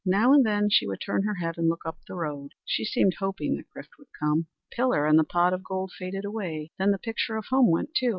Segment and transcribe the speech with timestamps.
[0.03, 2.53] Now and then she would turn her head and look up the road.
[2.65, 4.47] She seemed hoping that Chrif would come.
[4.71, 7.93] The pillar and the pot of gold faded away; then the picture of home went
[7.93, 8.09] too.